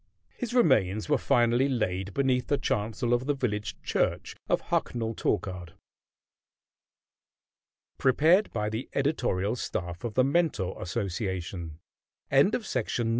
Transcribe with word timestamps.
His 0.35 0.51
remains 0.55 1.09
were 1.09 1.19
finally 1.19 1.69
laid 1.69 2.15
beneath 2.15 2.47
the 2.47 2.57
chancel 2.57 3.13
of 3.13 3.27
the 3.27 3.35
village 3.35 3.79
church 3.83 4.35
of 4.49 4.59
Hucknall 4.71 5.13
Torkard. 5.13 5.73
PREPARED 7.99 8.51
BY 8.51 8.69
THE 8.69 8.89
EDITORIAL 8.95 9.55
STAFF 9.57 10.03
OF 10.03 10.15
THE 10.15 10.23
MENTOR 10.23 10.73
ASSOCIATION 10.79 11.77
ILLUSTRATION 12.31 12.49
FOR 12.49 12.49
THE 12.49 12.57
MENTOR, 12.57 12.57
VOL. 12.57 13.03
1. 13.03 13.07
No. 13.09 13.09